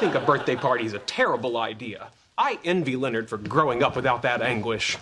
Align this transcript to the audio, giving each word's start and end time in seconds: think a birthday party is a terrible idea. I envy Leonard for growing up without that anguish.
think 0.00 0.14
a 0.14 0.20
birthday 0.20 0.56
party 0.56 0.86
is 0.86 0.94
a 0.94 0.98
terrible 1.00 1.58
idea. 1.58 2.08
I 2.38 2.58
envy 2.64 2.96
Leonard 2.96 3.28
for 3.28 3.36
growing 3.36 3.82
up 3.82 3.96
without 3.96 4.22
that 4.22 4.40
anguish. 4.40 4.96